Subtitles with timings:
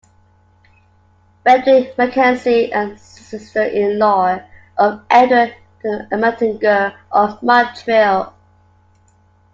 [1.43, 4.39] Frederick Mackenzie and sister-in-law
[4.79, 8.33] of Edward Ermatinger, of Montreal.